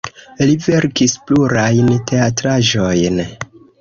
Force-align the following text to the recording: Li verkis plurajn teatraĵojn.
Li 0.51 0.55
verkis 0.67 1.13
plurajn 1.27 1.91
teatraĵojn. 2.13 3.21